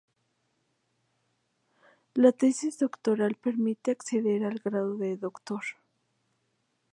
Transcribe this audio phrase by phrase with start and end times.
[2.15, 5.61] La tesis doctoral permite acceder al grado de Doctor.